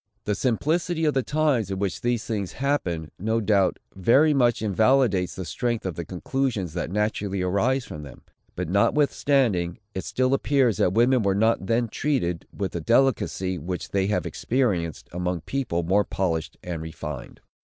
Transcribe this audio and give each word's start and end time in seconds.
The 0.23 0.33
simplicity 0.33 1.05
of 1.05 1.13
the 1.13 1.21
times 1.21 1.69
in 1.69 1.77
which 1.77 2.01
these 2.01 2.25
things 2.25 2.53
happened, 2.53 3.11
no 3.19 3.39
doubt, 3.39 3.77
very 3.95 4.33
much 4.33 4.63
invalidates 4.63 5.35
the 5.35 5.45
strength 5.45 5.85
of 5.85 5.93
the 5.93 6.03
conclusions 6.03 6.73
that 6.73 6.89
naturally 6.89 7.43
arise 7.43 7.85
from 7.85 8.01
them. 8.01 8.23
But, 8.55 8.67
notwithstanding, 8.67 9.77
it 9.93 10.03
still 10.03 10.33
appears 10.33 10.77
that 10.77 10.93
women 10.93 11.21
were 11.21 11.35
not 11.35 11.67
then 11.67 11.87
treated 11.87 12.47
with 12.51 12.71
the 12.71 12.81
delicacy 12.81 13.59
which 13.59 13.89
they 13.89 14.07
have 14.07 14.25
experienced 14.25 15.07
among 15.11 15.41
people 15.41 15.83
more 15.83 16.03
polished 16.03 16.57
and 16.63 16.81
refined. 16.81 17.39